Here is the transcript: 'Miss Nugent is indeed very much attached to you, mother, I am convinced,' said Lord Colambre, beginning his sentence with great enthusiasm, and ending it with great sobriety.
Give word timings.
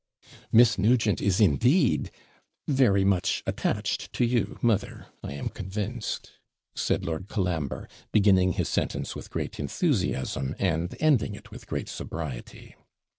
'Miss 0.51 0.79
Nugent 0.79 1.21
is 1.21 1.39
indeed 1.39 2.09
very 2.67 3.05
much 3.05 3.43
attached 3.45 4.11
to 4.13 4.25
you, 4.25 4.57
mother, 4.59 5.05
I 5.23 5.33
am 5.33 5.47
convinced,' 5.47 6.31
said 6.73 7.05
Lord 7.05 7.27
Colambre, 7.27 7.87
beginning 8.11 8.53
his 8.53 8.67
sentence 8.67 9.15
with 9.15 9.29
great 9.29 9.59
enthusiasm, 9.59 10.55
and 10.57 10.95
ending 10.99 11.35
it 11.35 11.51
with 11.51 11.67
great 11.67 11.87
sobriety. 11.87 12.73